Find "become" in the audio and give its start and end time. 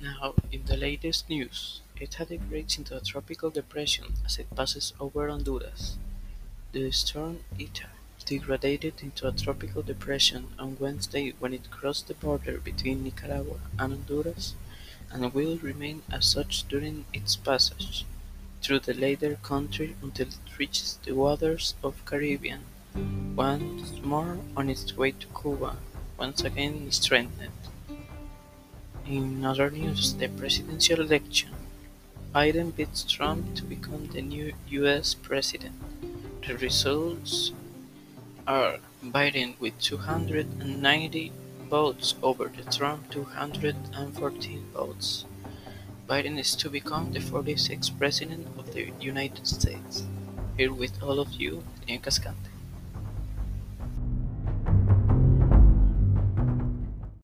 33.64-34.08, 46.68-47.10